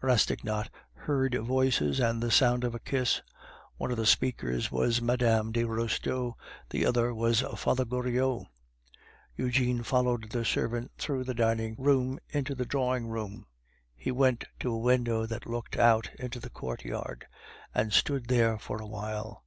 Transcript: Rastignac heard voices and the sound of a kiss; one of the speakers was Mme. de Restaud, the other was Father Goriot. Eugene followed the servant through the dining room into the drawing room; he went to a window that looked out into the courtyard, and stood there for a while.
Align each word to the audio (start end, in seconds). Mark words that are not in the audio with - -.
Rastignac 0.00 0.70
heard 0.94 1.34
voices 1.34 2.00
and 2.00 2.22
the 2.22 2.30
sound 2.30 2.64
of 2.64 2.74
a 2.74 2.80
kiss; 2.80 3.20
one 3.76 3.90
of 3.90 3.98
the 3.98 4.06
speakers 4.06 4.72
was 4.72 5.02
Mme. 5.02 5.50
de 5.52 5.64
Restaud, 5.66 6.32
the 6.70 6.86
other 6.86 7.12
was 7.14 7.42
Father 7.56 7.84
Goriot. 7.84 8.46
Eugene 9.36 9.82
followed 9.82 10.30
the 10.30 10.46
servant 10.46 10.92
through 10.96 11.24
the 11.24 11.34
dining 11.34 11.76
room 11.78 12.18
into 12.30 12.54
the 12.54 12.64
drawing 12.64 13.06
room; 13.06 13.44
he 13.94 14.10
went 14.10 14.44
to 14.60 14.72
a 14.72 14.78
window 14.78 15.26
that 15.26 15.44
looked 15.44 15.76
out 15.76 16.10
into 16.18 16.40
the 16.40 16.48
courtyard, 16.48 17.26
and 17.74 17.92
stood 17.92 18.28
there 18.28 18.58
for 18.58 18.80
a 18.80 18.86
while. 18.86 19.44